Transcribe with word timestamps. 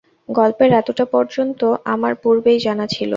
গল্পের 0.29 0.71
এতটা 0.73 1.05
পর্যন্ত 1.13 1.61
আমার 1.85 2.13
পূর্বেই 2.23 2.59
জানা 2.59 2.85
ছিল। 2.87 3.09